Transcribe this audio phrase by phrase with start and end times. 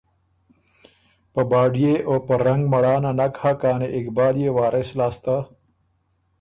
[1.33, 5.35] په باډئے او په رنګ مړانه نک هۀ کانی اقبال يې وارث لاسته